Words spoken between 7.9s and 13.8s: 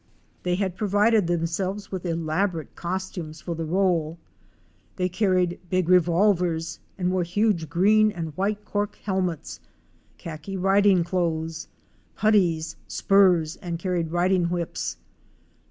and white cork helmets, khaki riding clothes, puttees, spurs, and